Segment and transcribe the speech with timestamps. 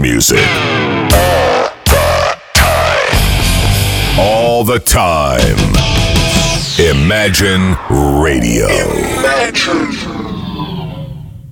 [0.00, 0.40] music.
[4.18, 5.58] All the time.
[6.78, 8.68] Imagine Radio.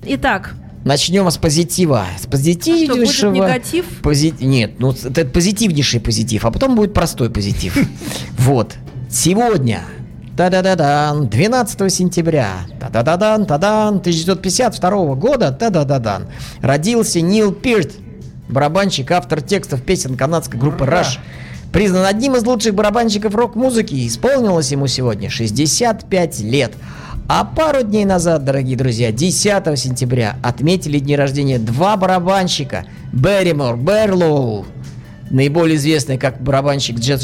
[0.05, 2.05] Итак, Начнем с позитива.
[2.19, 3.31] С позитивнейшего...
[3.31, 3.85] будет негатив?
[4.01, 7.77] Пози- Нет, ну это позитивнейший позитив, а потом будет простой позитив.
[8.37, 8.75] Вот.
[9.11, 9.81] Сегодня,
[10.37, 16.27] та-да-да-дан, 12 сентября, та-да-да-дан, та-дан, 1952 года, та-да-да-дан,
[16.61, 17.91] родился Нил Пирт,
[18.49, 21.19] барабанщик, автор текстов песен канадской группы Rush.
[21.71, 24.07] Признан одним из лучших барабанщиков рок-музыки.
[24.07, 26.73] Исполнилось ему сегодня 65 лет.
[27.27, 32.85] А пару дней назад, дорогие друзья, 10 сентября отметили дни рождения два барабанщика.
[33.13, 34.65] Берримор Берлоу,
[35.29, 37.21] наиболее известный как барабанщик Джет.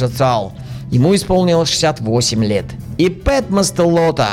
[0.91, 2.65] Ему исполнилось 68 лет.
[2.99, 4.29] И Пэт Мастелота,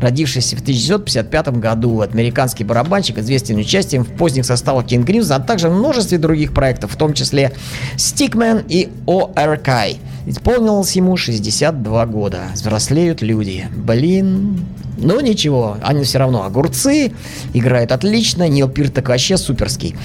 [0.00, 5.68] родившийся в 1955 году, американский барабанщик, известен участием в поздних составах King Crimson, а также
[5.68, 7.52] в множестве других проектов, в том числе
[7.96, 9.98] Stickman и ORK.
[10.26, 12.42] Исполнилось ему 62 года.
[12.54, 13.66] Взрослеют люди.
[13.74, 14.64] Блин,
[14.98, 17.12] ну ничего, они все равно огурцы,
[17.54, 19.96] играют отлично, Нил Пирт так вообще суперский.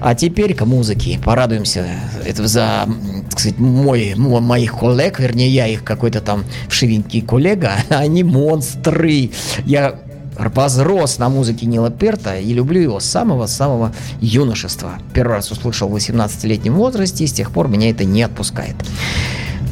[0.00, 1.18] А теперь к музыке.
[1.22, 1.86] Порадуемся
[2.24, 2.88] это за,
[3.30, 9.30] так сказать, мой, мо- моих коллег, вернее, я их какой-то там вшивенький коллега, они монстры.
[9.66, 9.96] Я
[10.36, 14.94] возрос на музыке Нила Перта и люблю его с самого-самого юношества.
[15.12, 18.74] Первый раз услышал в 18-летнем возрасте, и с тех пор меня это не отпускает.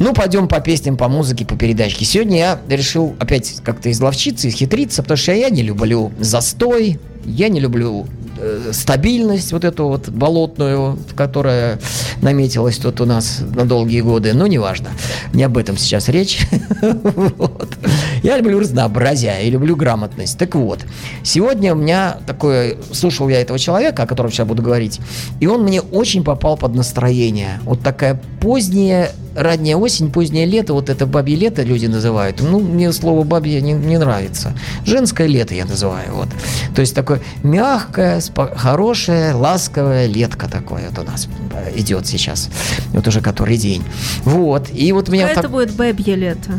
[0.03, 2.03] Ну, пойдем по песням, по музыке, по передачке.
[2.03, 7.61] Сегодня я решил опять как-то изловчиться, исхитриться, потому что я не люблю застой, я не
[7.61, 8.05] люблю
[8.37, 11.79] э, стабильность вот эту вот болотную, которая
[12.21, 14.33] наметилась тут у нас на долгие годы.
[14.33, 14.89] Но неважно,
[15.31, 16.41] не об этом сейчас речь.
[18.23, 20.37] Я люблю разнообразие и люблю грамотность.
[20.37, 20.79] Так вот,
[21.23, 22.77] сегодня у меня такое...
[22.91, 24.99] Слушал я этого человека, о котором сейчас буду говорить,
[25.41, 27.59] и он мне очень попал под настроение.
[27.65, 32.39] Вот такая поздняя ранняя осень, позднее лето, вот это бабье лето люди называют.
[32.39, 34.53] Ну, мне слово бабье не, не нравится.
[34.85, 36.13] Женское лето я называю.
[36.13, 36.29] Вот.
[36.75, 42.49] То есть такое мягкое, спо- хорошее, ласковое летко такое вот у нас э, идет сейчас.
[42.93, 43.83] Вот уже который день.
[44.23, 44.67] Вот.
[44.71, 46.51] И вот у меня Пускай так- это будет бэбье лето.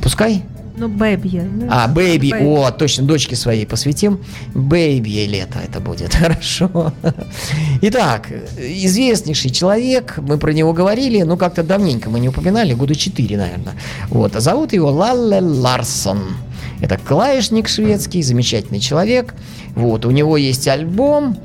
[0.00, 0.44] Пускай?
[0.76, 1.42] Ну, бэбье.
[1.42, 2.44] ну, А, baby, baby.
[2.46, 4.18] о, точно, дочке своей посвятим.
[4.54, 6.92] Baby лето это будет, хорошо.
[7.82, 13.36] Итак, известнейший человек, мы про него говорили, ну как-то давненько мы не упоминали, года 4,
[13.36, 13.74] наверное.
[14.08, 16.36] Вот, а зовут его Лалле Ларсон.
[16.80, 19.34] Это клавишник шведский, замечательный человек.
[19.76, 21.36] Вот, у него есть альбом,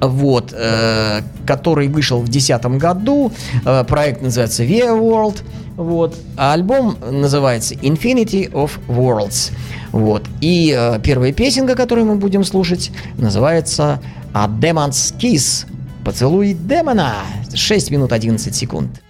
[0.00, 3.32] вот, э, который вышел в 2010 году.
[3.64, 5.42] Э, проект называется Via World.
[5.76, 9.52] Вот, а альбом называется Infinity of Worlds.
[9.92, 10.22] Вот.
[10.40, 14.00] И э, первая песенка, которую мы будем слушать, называется
[14.32, 15.66] A Demon's Kiss.
[16.04, 17.22] Поцелуй демона.
[17.54, 19.02] 6 минут 11 секунд.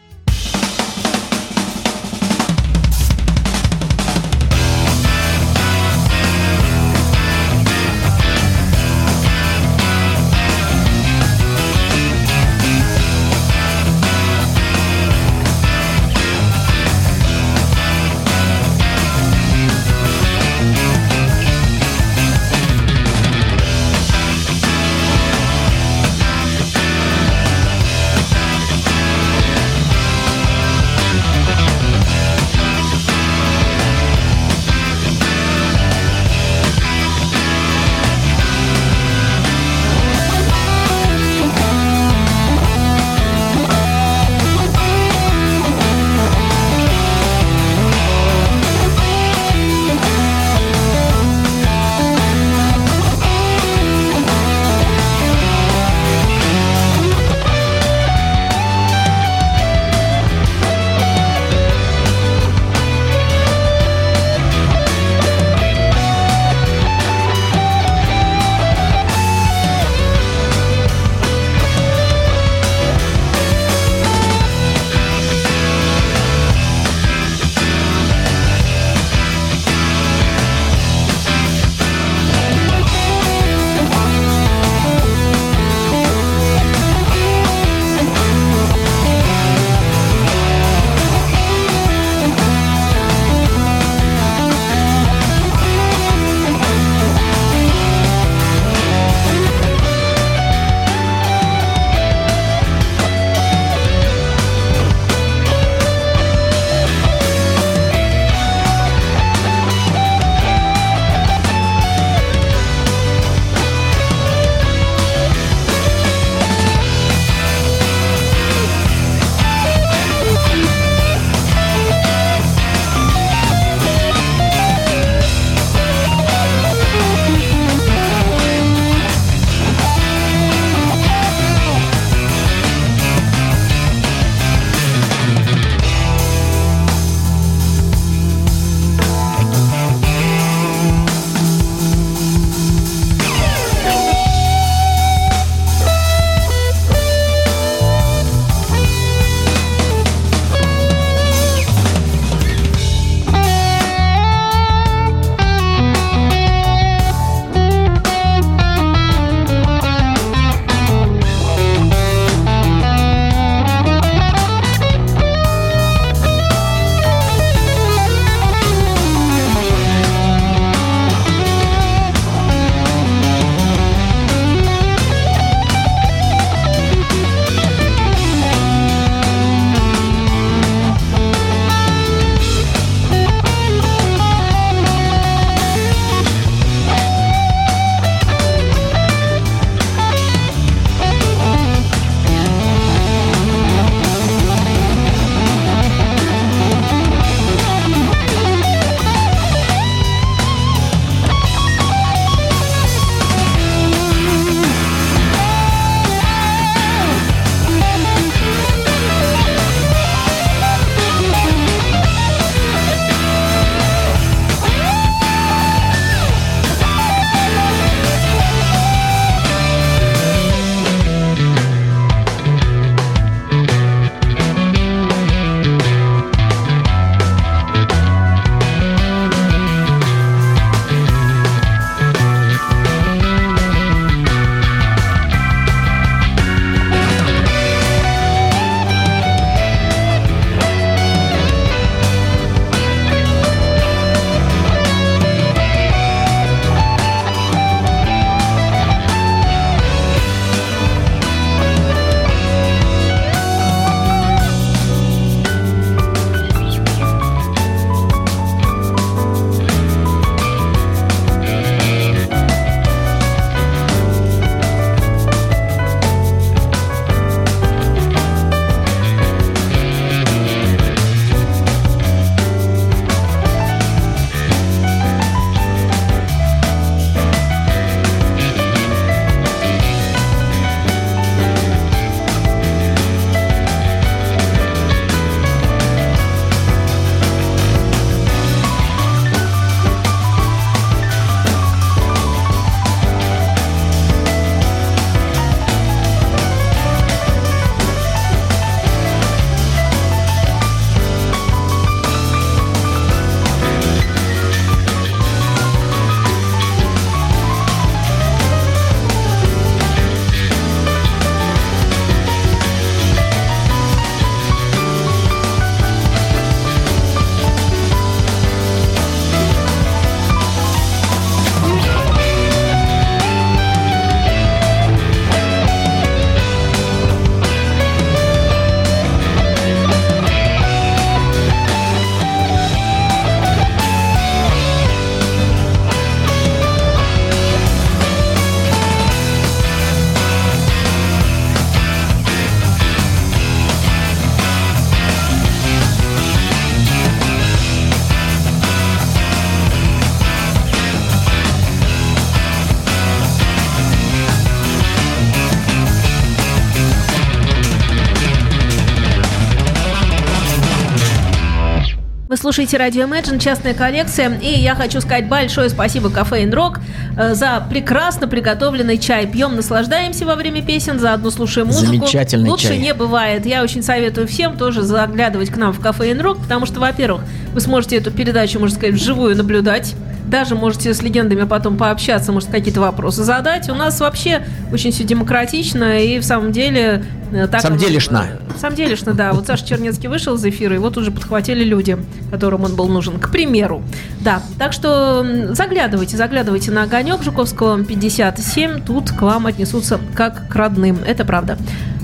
[362.47, 364.39] Слушаете радио Imagine, частная коллекция.
[364.39, 366.79] И я хочу сказать большое спасибо Кафе Рок
[367.19, 369.27] э, за прекрасно приготовленный чай.
[369.27, 371.87] Пьем, наслаждаемся во время песен, заодно слушаем музыку.
[371.87, 372.79] Замечательный Лучше чай.
[372.79, 373.47] не бывает.
[373.47, 377.23] Я очень советую всем тоже заглядывать к нам в Кафе Рок, потому что, во-первых,
[377.53, 379.97] вы сможете эту передачу, можно сказать, вживую наблюдать.
[380.27, 383.69] Даже можете с легендами потом пообщаться, может, какие-то вопросы задать.
[383.71, 384.43] У нас вообще
[384.73, 387.05] очень все демократично и в самом деле...
[387.33, 388.27] э, Так Сам делишно.
[388.59, 389.33] сам делишно, да.
[389.33, 391.97] Вот Саша Чернецкий вышел из эфира, и вот уже подхватили люди,
[392.31, 393.83] которым он был нужен, к примеру.
[394.21, 400.55] Да, так что заглядывайте, заглядывайте на огонек Жуковского 57, тут к вам отнесутся как к
[400.57, 401.57] родным, это правда.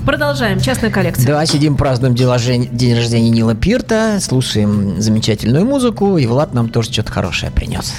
[0.05, 1.25] Продолжаем, частная коллекция.
[1.25, 6.67] Да, сидим, празднуем день рождения, день рождения Нила Пирта, слушаем замечательную музыку, и Влад нам
[6.67, 7.93] тоже что-то хорошее принес.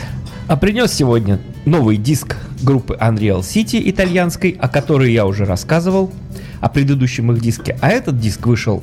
[0.46, 6.12] А принес сегодня новый диск группы Unreal City итальянской, о которой я уже рассказывал,
[6.60, 7.78] о предыдущем их диске.
[7.80, 8.82] А этот диск вышел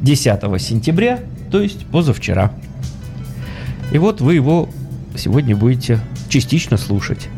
[0.00, 1.20] 10 сентября,
[1.50, 2.50] то есть позавчера.
[3.92, 4.70] И вот вы его
[5.18, 7.28] сегодня будете частично слушать.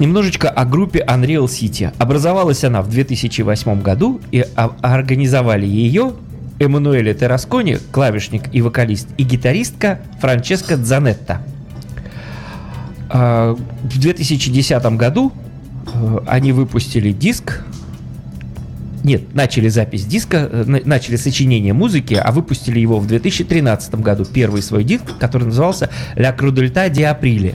[0.00, 1.92] Немножечко о группе Unreal City.
[1.98, 4.44] Образовалась она в 2008 году и
[4.82, 6.14] организовали ее
[6.58, 11.42] Эммануэле Тераскони, клавишник и вокалист, и гитаристка Франческа Дзанетта.
[13.08, 15.32] А, В 2010 году
[15.92, 17.62] э, они выпустили диск.
[19.04, 24.24] Нет, начали запись диска, э, на- начали сочинение музыки, а выпустили его в 2013 году,
[24.24, 27.54] первый свой диск, который назывался «La Crudельта di Aprile».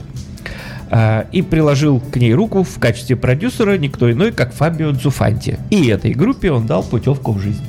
[0.90, 5.58] А, И приложил к ней руку в качестве продюсера никто иной, как Фабио Дзуфанти.
[5.70, 7.62] И этой группе он дал путевку в жизнь.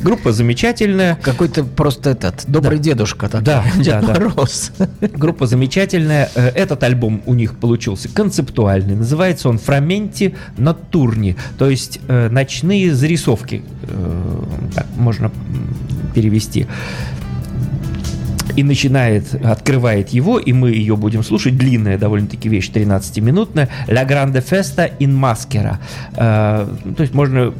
[0.00, 1.18] Группа замечательная.
[1.22, 3.44] Какой-то просто этот добрый дедушка такой.
[3.44, 4.14] Да, Дед да, да.
[4.14, 4.70] Мороз.
[5.00, 6.30] Группа замечательная.
[6.36, 8.94] Э, Этот альбом у них получился концептуальный.
[8.94, 11.36] Называется он Фраменти Натурни.
[11.58, 13.62] То есть э, ночные зарисовки.
[13.82, 14.42] Э,
[14.76, 15.32] Так можно
[16.14, 16.66] перевести.
[18.56, 21.56] И начинает, открывает его, и мы ее будем слушать.
[21.56, 23.68] Длинная довольно-таки вещь, 13-минутная.
[23.86, 25.78] La Grande Festa in Maschera.
[26.16, 27.52] Э, То есть можно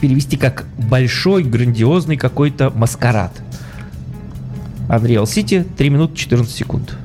[0.00, 3.32] перевести как большой, грандиозный какой-то маскарад.
[4.88, 7.03] Unreal City 3 минуты 14 секунд.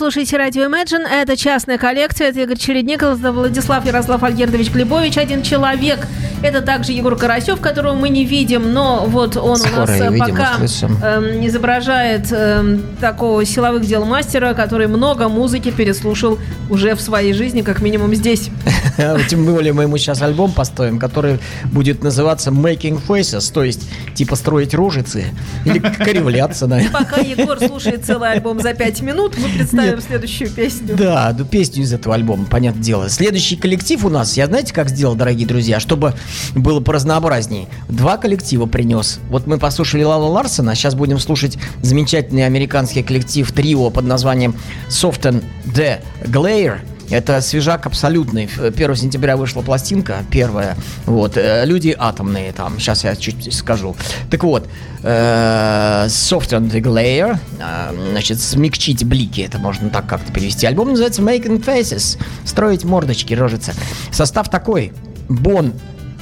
[0.00, 1.06] Слушаете радио Imagine.
[1.06, 2.28] Это частная коллекция.
[2.28, 5.18] Это Игорь Чередников, Владислав Ярослав Альгердович Глебович.
[5.18, 6.06] Один человек.
[6.42, 10.08] Это также Егор Карасев, которого мы не видим, но вот он Скоро у нас э,
[10.08, 10.56] увидим, пока
[11.02, 16.38] эм, изображает эм, такого силовых дел мастера, который много музыки переслушал
[16.70, 18.48] уже в своей жизни, как минимум здесь.
[19.28, 24.34] Тем более мы ему сейчас альбом поставим, который будет называться Making Faces, то есть типа
[24.34, 25.24] строить рожицы
[25.66, 27.00] или кривляться, наверное.
[27.00, 30.96] Пока Егор слушает целый альбом за пять минут, мы представим следующую песню.
[30.96, 33.08] Да, ну песню из этого альбома, понятное дело.
[33.08, 36.14] Следующий коллектив у нас, я знаете, как сделал, дорогие друзья, чтобы
[36.54, 37.66] было поразнообразнее.
[37.88, 39.20] Два коллектива принес.
[39.28, 44.54] Вот мы послушали Лала Ларсона, сейчас будем слушать замечательный американский коллектив трио под названием
[44.88, 46.80] Soften the Glare.
[47.10, 48.44] Это свежак абсолютный.
[48.44, 50.76] Ф- 1 сентября вышла пластинка, первая.
[51.06, 51.36] Вот.
[51.36, 52.78] э, Люди атомные там.
[52.78, 53.96] Сейчас я чуть скажу.
[54.30, 54.68] Так вот.
[55.02, 57.36] э, Soften the glare.
[57.58, 59.40] э, Значит, смягчить блики.
[59.40, 60.66] Это можно так как-то перевести.
[60.66, 62.16] Альбом называется Making Faces.
[62.44, 63.72] Строить мордочки, рожицы.
[64.12, 64.92] Состав такой.
[65.28, 65.72] Бон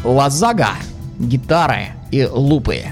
[0.04, 0.70] Лазага,
[1.18, 2.82] гитары и лупы.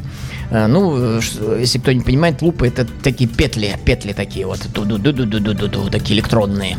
[0.51, 1.19] Э, Ну,
[1.59, 6.77] если кто не понимает, лупы это такие петли, петли такие вот, ду-ду-ду-ду-ду-ду-ду, такие электронные.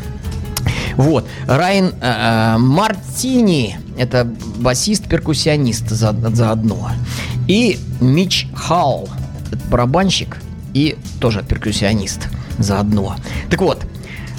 [0.97, 1.25] Вот.
[1.47, 4.25] Райан э, э, Мартини, это
[4.57, 6.89] басист-перкуссионист за- заодно.
[7.47, 9.07] И Мич Халл,
[9.71, 10.37] барабанщик
[10.73, 13.15] и тоже перкуссионист заодно.
[13.49, 13.85] Так вот,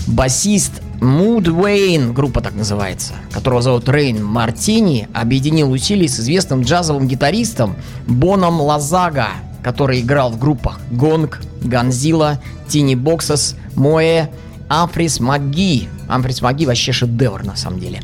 [0.06, 7.06] басист Муд Уэйн, группа так называется, которого зовут Рейн Мартини, объединил усилия с известным джазовым
[7.06, 7.76] гитаристом
[8.08, 9.28] Боном Лазага,
[9.62, 14.28] который играл в группах Гонг, Ганзила, Тини Боксас, Моэ,
[14.68, 15.88] Амфрис Маги.
[16.08, 18.00] Амфрис Маги вообще шедевр на самом деле.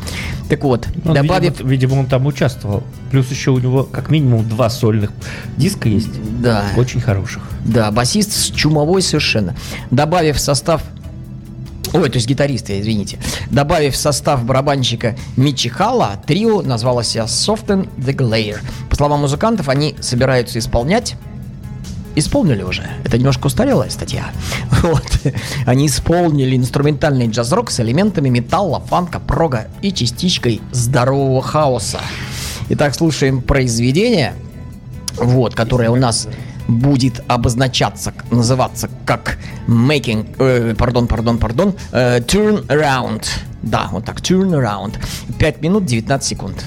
[0.49, 1.53] Так вот, Он, добавив...
[1.61, 2.83] видимо, видимо, он там участвовал.
[3.11, 5.11] Плюс еще у него как минимум два сольных
[5.57, 6.11] диска есть.
[6.41, 6.65] Да.
[6.77, 7.43] Очень хороших.
[7.65, 9.55] Да, басист с чумовой совершенно.
[9.91, 10.83] Добавив в состав...
[11.93, 13.19] Ой, то есть гитариста, извините.
[13.51, 18.59] Добавив в состав барабанщика Мичи Халла, трио назвало себя Soften the Glare.
[18.91, 21.15] По словам музыкантов, они собираются исполнять
[22.17, 22.89] Исполнили уже.
[23.05, 24.27] Это немножко устарелая статья.
[24.83, 25.19] Вот.
[25.67, 32.01] Они исполнили инструментальный джаз-рок с элементами металла, фанка, прога и частичкой здорового хаоса.
[32.69, 34.35] Итак, слушаем произведение,
[35.17, 36.29] вот, которое у нас
[36.69, 43.25] будет обозначаться, называться как making, э, пардон, пардон, пардон, э, turn around.
[43.63, 44.99] Да, вот так, turn around.
[45.39, 46.65] 5 минут 19 секунд.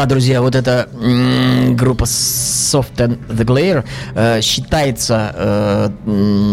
[0.00, 0.88] Да, друзья, вот эта
[1.76, 3.84] группа Soft and the Glare
[4.14, 5.90] э, считается, э,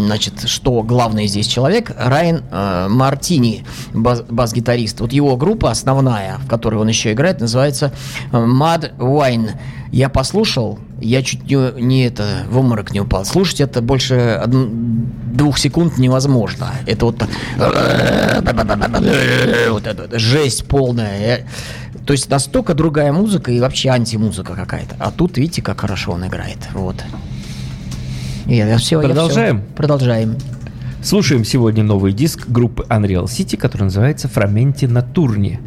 [0.06, 5.00] значит, что главный здесь человек Райан э, Мартини, бас- бас-гитарист.
[5.00, 7.90] Вот его группа основная, в которой он еще играет, называется
[8.32, 9.52] э, Mad Wine.
[9.92, 13.24] Я послушал, я чуть не, не это в обморок не упал.
[13.24, 14.68] Слушать это больше одн-
[15.32, 16.72] двух секунд невозможно.
[16.86, 17.30] Это вот так-
[19.70, 21.46] вот это жесть полная.
[22.08, 24.96] Я- То есть настолько другая музыка и вообще антимузыка какая-то.
[24.98, 26.58] А тут видите, как хорошо он играет.
[26.72, 26.96] Вот.
[28.46, 29.62] И Я, все, Продолжаем?
[29.76, 30.36] Продолжаем.
[31.02, 35.60] Слушаем сегодня новый диск группы Unreal City, который называется «Фраменти на турне».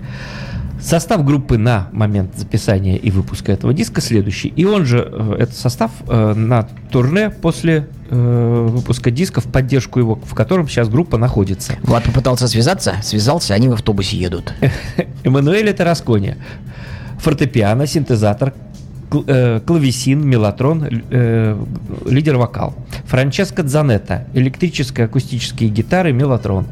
[0.82, 4.48] Состав группы на момент записания и выпуска этого диска следующий.
[4.48, 10.00] И он же, э, этот состав, э, на турне после э, выпуска диска в поддержку
[10.00, 11.74] его, в котором сейчас группа находится.
[11.84, 14.54] Влад попытался связаться, связался, они в автобусе едут.
[15.24, 16.36] Эммануэль Тараскони.
[17.20, 18.54] Фортепиано, синтезатор,
[19.28, 21.66] э, клавесин, мелатрон, э,
[22.06, 22.76] лидер-вокал.
[23.06, 24.28] Франческо Дзанетта.
[24.34, 26.68] Электрические акустические гитары, мелатрон.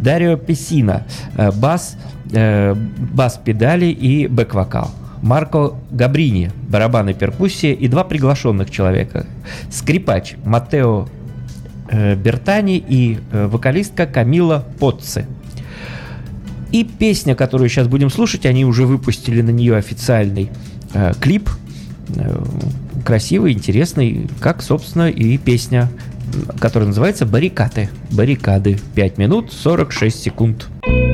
[0.00, 1.06] Дарио Песина.
[1.36, 1.96] э, бас,
[2.32, 4.90] э, бас-педали и бэк-вокал.
[5.22, 9.26] Марко Габрини, барабаны, перкуссия и два приглашенных человека.
[9.70, 11.08] Скрипач Матео
[11.90, 15.26] э, Бертани и э, вокалистка Камила Потци.
[16.72, 20.50] И песня, которую сейчас будем слушать, они уже выпустили на нее официальный
[20.94, 21.50] э, клип.
[22.16, 22.42] Э,
[23.04, 25.90] красивый, интересный, как, собственно, и песня,
[26.60, 27.88] которая называется «Баррикады».
[28.10, 28.78] «Баррикады».
[28.94, 30.68] 5 минут 46 секунд.
[30.86, 31.09] Barricade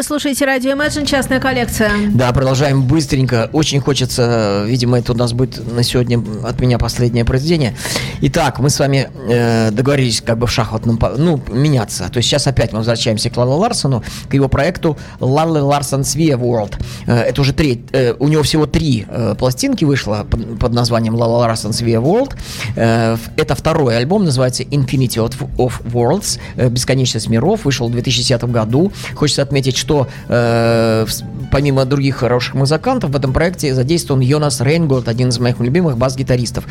[0.00, 1.90] вы слушаете радио Imagine, частная коллекция.
[2.14, 3.50] Да, продолжаем быстренько.
[3.52, 7.76] Очень хочется, видимо, это у нас будет на сегодня от меня последнее произведение.
[8.22, 12.08] Итак, мы с вами э, договорились как бы в шахматном, ну, меняться.
[12.08, 16.38] То есть сейчас опять мы возвращаемся к Лале Ларсону, к его проекту Лале Ларсон Свия
[16.38, 16.82] World.
[17.06, 21.14] Э, это уже треть, э, у него всего три э, пластинки вышло под, под названием
[21.14, 22.36] Лале Ларсон Свия World.
[22.74, 25.18] Э, это второй альбом, называется Infinity
[25.58, 28.92] of Worlds, э, Бесконечность миров, вышел в 2010 году.
[29.14, 29.89] Хочется отметить, что
[30.28, 35.58] э, в- помимо других хороших музыкантов в этом проекте задействован Йонас Рейнголд, один из моих
[35.60, 36.64] любимых бас-гитаристов.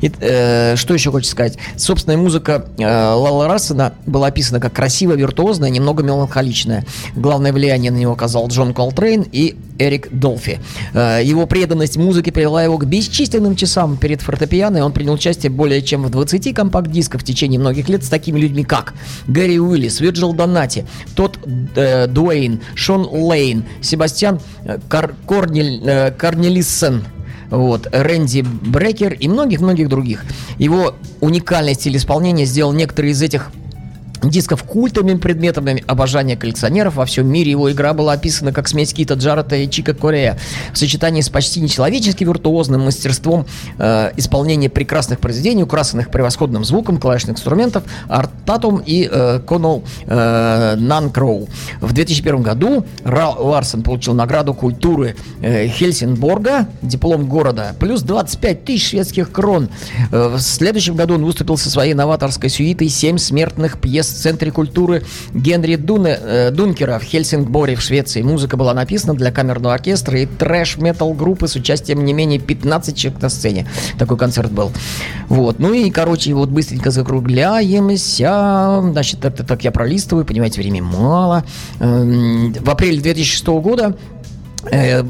[0.00, 1.58] И, э, что еще хочется сказать?
[1.76, 6.84] Собственная музыка э, Лалле Ларссона была описана как красивая, виртуозная, немного меланхоличная.
[7.14, 10.60] Главное влияние на него оказал Джон Колтрейн и Эрик Долфи.
[10.94, 15.50] Э, его преданность музыке привела его к бесчисленным часам перед фортепиано, и он принял участие
[15.50, 18.94] более чем в 20 компакт-дисках в течение многих лет с такими людьми, как
[19.26, 21.38] Гэри Уиллис, Вирджил Донати, Тодд
[21.74, 27.04] э, Дуэйн, Шон Лейн, Себастьян э, Кар- Корнель, Корнелиссен,
[27.50, 30.24] вот, Рэнди Брекер и многих-многих других.
[30.58, 33.50] Его уникальный стиль исполнения сделал некоторые из этих
[34.22, 37.50] дисков культовыми предметами обожания коллекционеров во всем мире.
[37.50, 40.38] Его игра была описана как смесь Кита Джарета и Чика Корея
[40.72, 43.46] в сочетании с почти нечеловечески виртуозным мастерством
[43.78, 50.76] э, исполнения прекрасных произведений, украшенных превосходным звуком клавишных инструментов Арт Татум и э, Конол э,
[50.76, 51.48] Нанкроу.
[51.80, 58.90] В 2001 году Ра Ларсон получил награду культуры э, Хельсинборга, диплом города, плюс 25 тысяч
[58.90, 59.68] шведских крон.
[60.10, 64.50] Э, в следующем году он выступил со своей новаторской сюитой «Семь смертных пьес» в Центре
[64.50, 65.02] культуры
[65.34, 68.22] Генри Дуне, э, Дункера в Хельсингборе в Швеции.
[68.22, 73.22] Музыка была написана для камерного оркестра и трэш-метал группы с участием не менее 15 человек
[73.22, 73.66] на сцене.
[73.98, 74.72] Такой концерт был.
[75.28, 75.58] Вот.
[75.58, 78.80] Ну и, короче, вот быстренько закругляемся.
[78.92, 81.44] Значит, это так я пролистываю, понимаете, времени мало.
[81.80, 83.96] Эм, В апреле 2006 года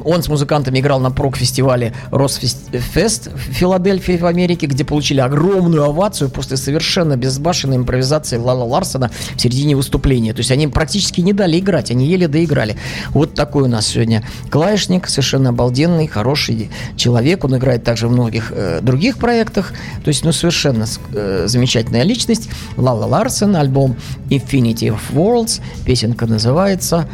[0.04, 6.30] Он с музыкантами играл на прок-фестивале Росфест в Филадельфии в Америке, где получили огромную овацию
[6.30, 10.32] после совершенно безбашенной импровизации Лала Ларсона в середине выступления.
[10.32, 12.76] То есть они практически не дали играть, они еле доиграли.
[13.10, 17.44] Вот такой у нас сегодня клавишник, совершенно обалденный, хороший человек.
[17.44, 19.72] Он играет также в многих э, других проектах.
[20.04, 22.48] То есть, ну, совершенно э, замечательная личность.
[22.76, 23.96] Лала Ларсон, альбом
[24.30, 25.60] Infinity of Worlds.
[25.84, 27.08] Песенка называется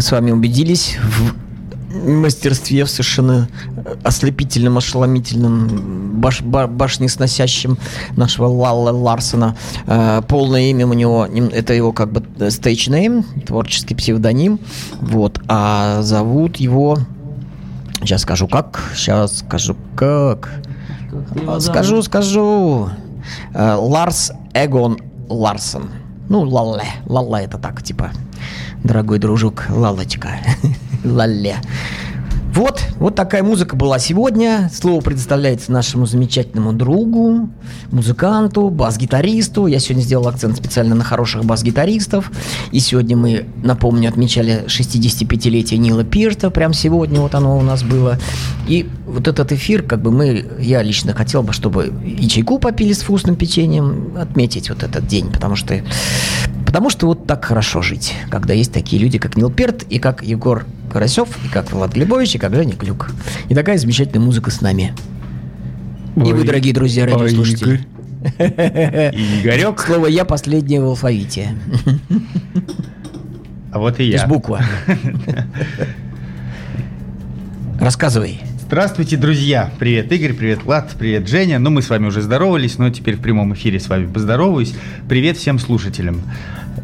[0.00, 3.50] Мы с вами убедились в мастерстве, в совершенно
[4.02, 7.76] ослепительном, ошеломительном, баш, ба- башнесносящем
[8.16, 9.58] нашего Лалла Ларсона.
[9.86, 14.58] Э, полное имя у него, это его как бы stage name, творческий псевдоним.
[15.02, 15.38] Вот.
[15.48, 16.96] А зовут его...
[18.00, 18.80] Сейчас скажу как.
[18.96, 20.50] Сейчас скажу как.
[21.46, 22.88] А, Скажу, скажу.
[23.52, 24.96] Э, Ларс Эгон
[25.28, 25.90] Ларсон.
[26.30, 26.84] Ну, Лалле.
[27.04, 28.12] Лалла это так, типа,
[28.84, 30.38] дорогой дружок, Лалочка.
[31.04, 31.56] Лалле.
[32.52, 34.68] Вот, вот такая музыка была сегодня.
[34.74, 37.48] Слово предоставляется нашему замечательному другу,
[37.92, 39.68] музыканту, бас-гитаристу.
[39.68, 42.32] Я сегодня сделал акцент специально на хороших бас-гитаристов.
[42.72, 46.50] И сегодня мы, напомню, отмечали 65-летие Нила Пирта.
[46.50, 48.18] Прям сегодня вот оно у нас было.
[48.66, 52.92] И вот этот эфир, как бы мы, я лично хотел бы, чтобы и чайку попили
[52.92, 55.80] с вкусным печеньем, отметить вот этот день, потому что
[56.70, 60.22] Потому что вот так хорошо жить, когда есть такие люди, как Нил Перт, и как
[60.22, 63.10] Егор Карасев, и как Влад Глебович, и как Женя Клюк.
[63.48, 64.94] И такая замечательная музыка с нами.
[66.14, 67.80] и вы, дорогие друзья, радиослушатели.
[68.38, 71.56] И Игорек, Слово «я» последнее в алфавите.
[73.72, 74.24] а вот и я.
[74.28, 74.60] буква.
[77.80, 78.42] Рассказывай.
[78.60, 79.72] Здравствуйте, друзья!
[79.80, 81.58] Привет, Игорь, привет, Влад, привет, Женя.
[81.58, 84.72] Ну, мы с вами уже здоровались, но теперь в прямом эфире с вами поздороваюсь.
[85.08, 86.22] Привет всем слушателям.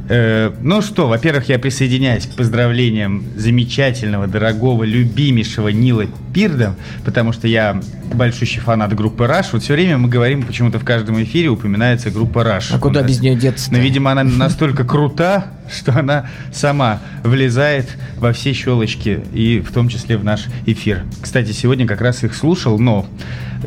[0.09, 7.49] Э, ну что, во-первых, я присоединяюсь к поздравлениям замечательного, дорогого, любимейшего Нила Пирда, потому что
[7.49, 7.81] я
[8.13, 9.47] большущий фанат группы Rush.
[9.53, 12.69] Вот все время мы говорим, почему-то в каждом эфире упоминается группа Rush.
[12.73, 13.73] А куда без нее деться?
[13.73, 17.89] но, видимо, она настолько крута, что она сама влезает
[18.19, 21.03] во все щелочки, и в том числе в наш эфир.
[21.21, 23.07] Кстати, сегодня как раз их слушал, но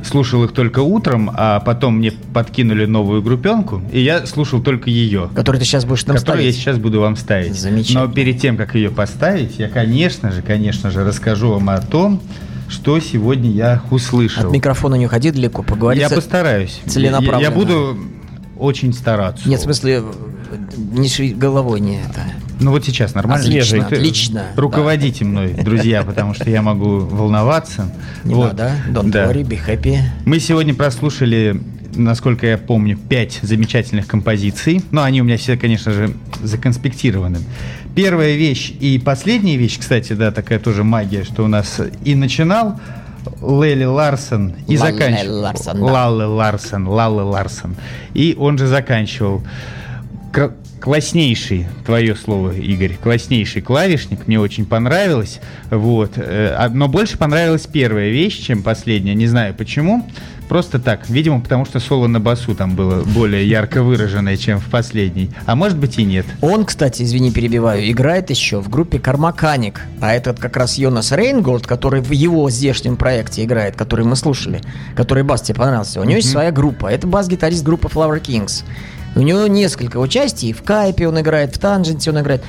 [0.04, 5.30] слушал их только утром, а потом мне подкинули новую группенку, и я слушал только ее.
[5.36, 6.64] Который ты сейчас будешь нам Которую я ставить.
[6.64, 7.60] сейчас буду вам ставить.
[7.60, 8.08] Замечательно.
[8.08, 12.22] Но перед тем, как ее поставить, я, конечно же, конечно же, расскажу вам о том,
[12.68, 14.48] что сегодня я услышал.
[14.48, 16.00] От микрофона не уходи далеко, поговори.
[16.00, 16.80] я постараюсь.
[16.86, 17.42] целенаправленно.
[17.42, 17.98] Я, я буду
[18.58, 19.48] очень стараться.
[19.50, 20.04] Нет, в смысле,
[20.92, 22.22] не головой не это.
[22.60, 23.46] Ну вот сейчас нормально.
[23.46, 27.94] Отлично, Ну, ты отлично, Руководите мной, друзья, потому что я могу волноваться.
[28.26, 28.58] Не Вот.
[28.58, 28.74] надо.
[28.90, 29.32] Don't Да.
[29.32, 30.00] worry, be happy.
[30.26, 31.62] Мы сегодня прослушали,
[31.96, 34.82] насколько я помню, пять замечательных композиций.
[34.92, 37.40] Но они у меня все, конечно же, законспектированы.
[37.96, 42.80] Первая вещь и последняя вещь, кстати, да, такая тоже магия, что у нас и начинал
[43.42, 45.40] Лели Ларсон и Лалле заканчивал.
[45.42, 45.84] Ларсон, да.
[45.86, 47.76] Лалле Ларсон, Лалле Ларсон.
[48.14, 49.42] И он же заканчивал.
[50.80, 57.68] Класснейший, твое слово, Игорь, класснейший клавишник, мне очень понравилось, вот, э, а- но больше понравилась
[57.68, 60.08] первая вещь, чем последняя, не знаю почему,
[60.48, 64.66] просто так, видимо, потому что соло на басу там было более ярко выраженное, чем в
[64.70, 66.26] последней, а может быть и нет.
[66.40, 69.82] Он, кстати, извини, перебиваю, играет еще в группе Кармаканик.
[70.00, 74.62] А этот как раз Йонас Рейнголд, который в его здешнем проекте играет, который мы слушали,
[74.96, 76.00] который бас тебе понравился.
[76.00, 76.88] У него есть своя группа.
[76.88, 78.64] Это бас-гитарист группы Flower Kings.
[79.16, 80.54] У него несколько участий.
[80.54, 82.44] В Кайпе он играет, в Танженте он играет.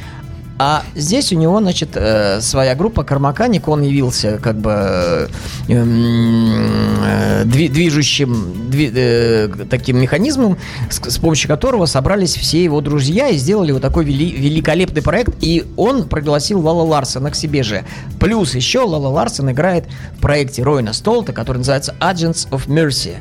[0.62, 5.28] А здесь у него, значит, э, своя группа Кармаканик, он явился как бы э,
[5.68, 10.58] э, дви- движущим дви- э, таким механизмом,
[10.90, 15.32] с, с помощью которого собрались все его друзья и сделали вот такой вели- великолепный проект.
[15.40, 17.84] И он пригласил Лала Ларсона к себе же.
[18.18, 19.86] Плюс еще Лала Ларсон играет
[20.18, 23.14] в проекте Ройна Столта, который называется Agents of Mercy.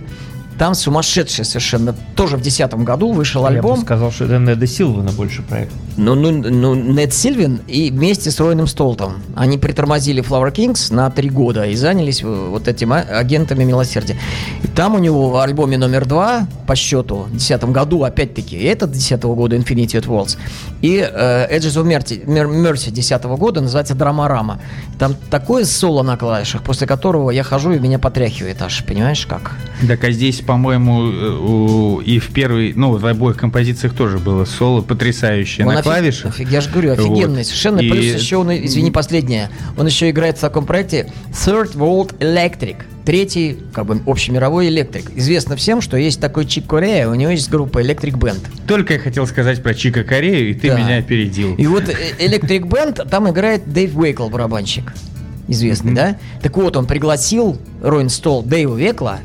[0.59, 1.95] Там сумасшедший совершенно.
[2.15, 3.81] Тоже в 2010 году вышел Я бы альбом.
[3.81, 5.71] сказал, что это Неда Силвана больше проект.
[5.95, 9.15] Ну, ну, ну, Нед Сильвин и вместе с Ройном Столтом.
[9.35, 14.17] Они притормозили Flower Kings на три года и занялись вот этим а- агентами милосердия.
[14.63, 18.63] И там у него в альбоме номер два по счету в 2010 году, опять-таки, и
[18.65, 20.37] этот 2010 года Infinity at Worlds,
[20.81, 24.59] и э, Edges of Mercy, Mer- Mercy 2010 года называется Драмарама.
[24.99, 29.53] Там такое соло на клавишах, после которого я хожу и меня потряхивает аж, понимаешь как?
[29.87, 34.81] Так, а здесь, по-моему, э, и в первой, ну, в обоих композициях тоже было соло
[34.81, 36.39] потрясающее Он на офиг- клавишах.
[36.39, 37.45] офиг- я же говорю, офигенный, Вот.
[37.45, 37.79] совершенно.
[37.81, 42.77] И- Плюс еще он, извини, последнее, он еще играет в таком проекте Third World Electric.
[43.05, 45.11] Третий, как бы, общемировой электрик.
[45.15, 48.39] Известно всем, что есть такой Чик Корея, у него есть группа Electric Band.
[48.67, 50.79] Только я хотел сказать про Чика Корею, и ты Да.
[50.79, 51.53] меня опередил.
[51.57, 51.93] И вот э,
[52.25, 54.93] Electric Band, там играет Дэйв Уэйкл, барабанщик.
[55.47, 56.17] Известный, да?
[56.43, 59.19] Так вот, он пригласил Ройн Стол Дэйва Векла,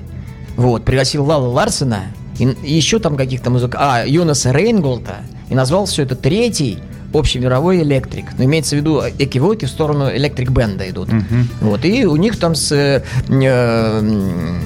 [0.56, 2.04] вот, пригласил Лала Ларсена,
[2.38, 3.74] и, и еще там каких-то музык...
[3.78, 5.16] А, Йонаса Рейнголта,
[5.48, 6.78] и назвал все это третий
[7.12, 8.26] общемировой электрик.
[8.36, 11.12] Но имеется в виду э, экивоки в сторону электрик бенда идут.
[11.12, 11.48] Мгм.
[11.60, 12.72] Вот, и у них там с...
[12.72, 14.60] э, э,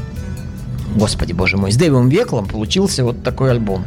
[0.96, 3.84] господи, боже мой, с Дэвом Веклом получился вот такой альбом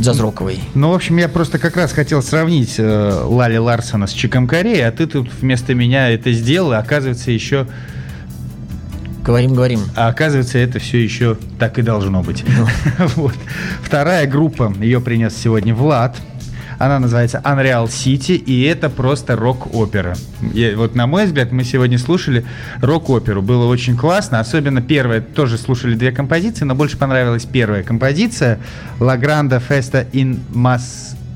[0.00, 0.58] джаз-роковый.
[0.74, 4.86] Ну, в общем, я просто как раз хотел сравнить э, Лали Ларсона с Чиком Кореей,
[4.86, 7.66] а ты тут вместо меня это сделал, и оказывается еще,
[9.24, 9.80] Говорим, говорим.
[9.96, 12.44] а оказывается это все еще так и должно быть.
[13.16, 13.34] Вот.
[13.82, 16.16] Вторая группа, ее принес сегодня Влад.
[16.78, 20.14] Она называется Unreal City, и это просто рок-опера.
[20.76, 22.44] Вот на мой взгляд, мы сегодня слушали
[22.82, 23.42] рок-оперу.
[23.42, 24.40] Было очень классно.
[24.40, 28.58] Особенно первая, тоже слушали две композиции, но больше понравилась первая композиция
[28.98, 30.40] La Grande Festa in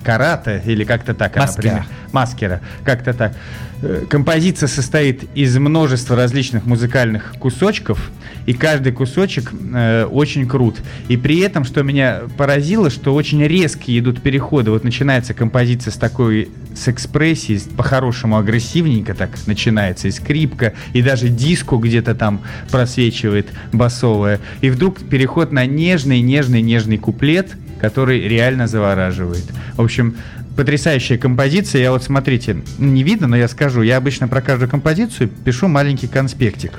[0.09, 1.63] Mascarata, или как-то так она Маскера.
[1.63, 1.87] примерно.
[2.13, 3.35] Маскера, как-то так.
[3.83, 8.11] Э, Композиция состоит из множества различных музыкальных кусочков,
[8.47, 10.77] и каждый кусочек э, очень крут.
[11.09, 14.71] И при этом, что меня поразило, что очень резкие идут переходы.
[14.71, 21.29] Вот начинается композиция с такой, с экспрессией, по-хорошему агрессивненько так начинается, и скрипка, и даже
[21.29, 22.41] диско где-то там
[22.71, 24.41] просвечивает басовая.
[24.61, 29.45] И вдруг переход на нежный, нежный, нежный куплет, который реально завораживает.
[29.75, 30.17] В общем,
[30.59, 31.83] потрясающая композиция.
[31.83, 33.83] Я вот, смотрите, не видно, но я скажу.
[33.83, 36.73] Я обычно про каждую композицию пишу маленький конспектик.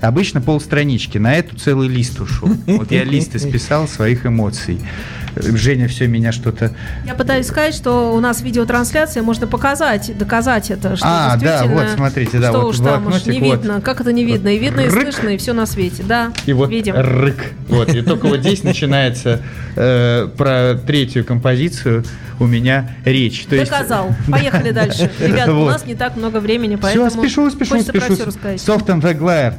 [0.00, 1.18] Обычно полстранички.
[1.18, 2.48] На эту целый лист ушел.
[2.66, 4.80] Вот я лист исписал своих эмоций.
[5.36, 6.72] Женя все меня что-то...
[7.04, 11.90] Я пытаюсь сказать, что у нас видеотрансляция, можно показать, доказать это, что А, да, вот,
[11.94, 13.58] смотрите, да, что вот уж там уж не вот.
[13.58, 15.12] видно, как это не видно, и видно, и Рык.
[15.12, 16.94] слышно, и все на свете, да, И вот видим.
[16.96, 17.52] рык.
[17.68, 19.42] Вот, и только вот здесь начинается
[19.76, 22.04] э, про третью композицию
[22.38, 23.25] у меня речь.
[23.48, 24.14] То есть- Доказал.
[24.30, 25.10] Поехали дальше.
[25.20, 25.72] Ребята, у Вот.
[25.72, 28.14] нас не так много времени, поэтому Все, спешу, спешу, спешу.
[28.14, 29.54] Soft and Weglair.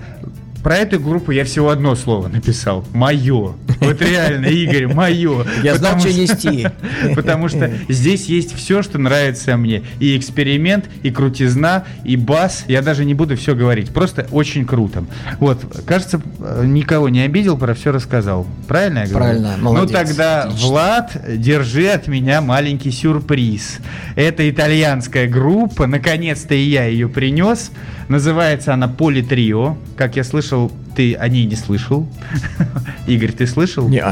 [0.67, 2.83] Про эту группу я всего одно слово написал.
[2.93, 3.53] Мое.
[3.79, 5.45] Вот реально, Игорь, мое.
[5.63, 6.67] Я знал, что нести.
[7.15, 9.83] Потому что здесь есть все, что нравится мне.
[10.01, 12.65] И эксперимент, и крутизна, и бас.
[12.67, 13.93] Я даже не буду все говорить.
[13.93, 15.05] Просто очень круто.
[15.39, 16.21] Вот, кажется,
[16.65, 18.45] никого не обидел, про все рассказал.
[18.67, 19.19] Правильно я говорю?
[19.19, 19.89] Правильно, молодец.
[19.89, 20.67] Ну тогда, Отлично.
[20.67, 23.77] Влад, держи от меня маленький сюрприз.
[24.17, 27.71] Это итальянская группа, наконец-то и я ее принес.
[28.09, 29.77] Называется она Поли Трио.
[29.97, 30.56] Как я слышал,
[30.95, 32.07] ты о ней не слышал.
[33.07, 33.87] Игорь, ты слышал?
[33.87, 34.03] Не.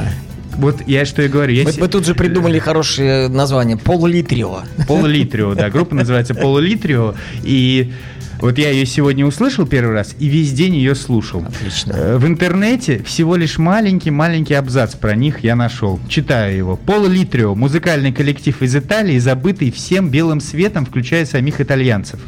[0.57, 1.53] Вот я что и говорю.
[1.53, 3.75] я Мы, се- мы тут же придумали хорошее название.
[3.77, 4.61] Полулитрио.
[4.87, 5.69] Полулитрио, да.
[5.69, 7.13] Группа называется Полулитрио.
[7.43, 7.91] И
[8.39, 11.43] вот я ее сегодня услышал первый раз и весь день ее слушал.
[11.45, 11.93] Отлично.
[11.93, 15.99] Э, В интернете всего лишь маленький-маленький абзац про них я нашел.
[16.07, 16.75] Читаю его.
[16.77, 22.19] Полулитрио– музыкальный коллектив из Италии, забытый всем белым светом, включая самих итальянцев.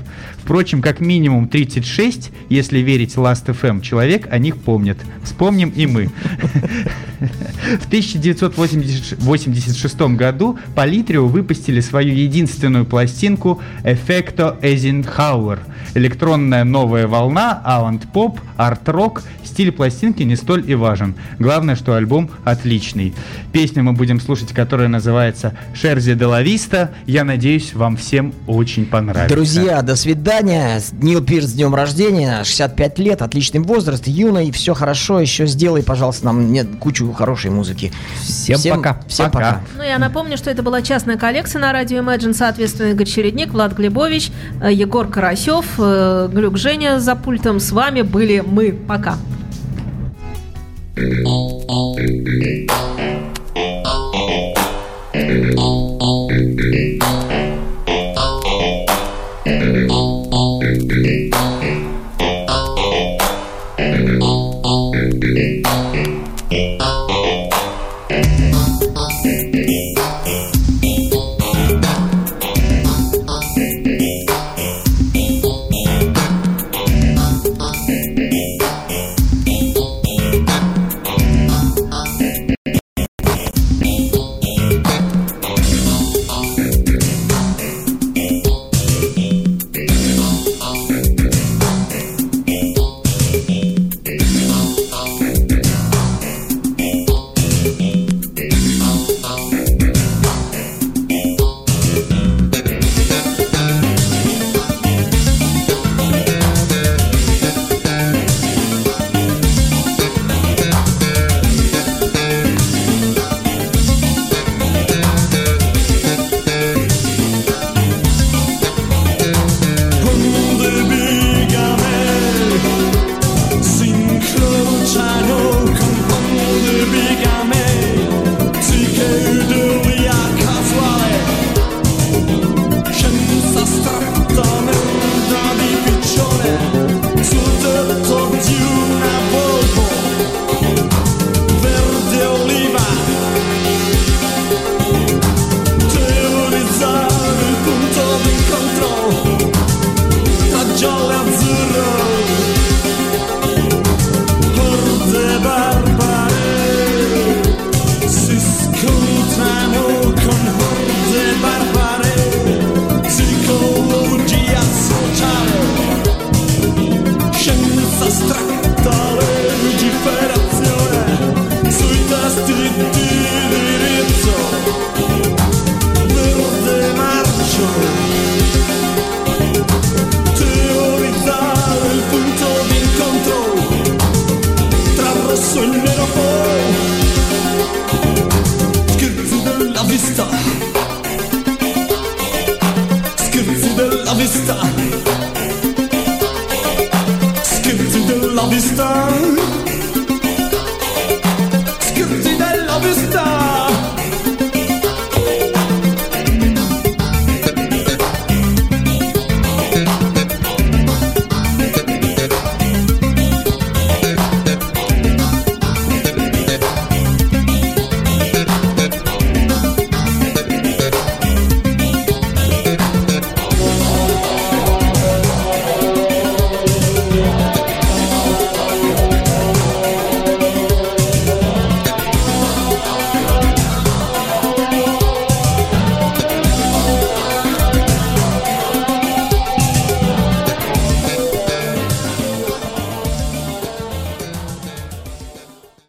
[0.47, 4.97] Впрочем, как минимум 36, если верить Last FM, человек о них помнит.
[5.21, 6.09] Вспомним и мы.
[7.81, 15.59] В 1986 году Политрио выпустили свою единственную пластинку Effecto Eisenhower.
[15.95, 19.23] Электронная новая волна, авант-поп, арт-рок.
[19.43, 21.15] Стиль пластинки не столь и важен.
[21.39, 23.13] Главное, что альбом отличный.
[23.51, 26.91] Песню мы будем слушать, которая называется «Шерзи де ла Виста».
[27.05, 29.35] Я надеюсь, вам всем очень понравится.
[29.35, 30.36] Друзья, до свидания.
[30.41, 35.19] Нил Пирс с днем рождения, 65 лет, отличный возраст, юный, все хорошо.
[35.19, 37.91] Еще сделай, пожалуйста, нам нет, кучу хорошей музыки.
[38.21, 38.99] Всем пока.
[39.07, 39.39] Всем Пока.
[39.39, 39.61] пока.
[39.77, 43.73] Ну, я напомню, что это была частная коллекция на радио Imagine, соответственно, Игорь Чередник, Влад
[43.73, 44.31] Глебович,
[44.61, 47.59] э, Егор Карасев, э, Глюк Женя за пультом.
[47.59, 48.71] С вами были мы.
[48.71, 49.17] Пока.
[51.97, 53.16] Thank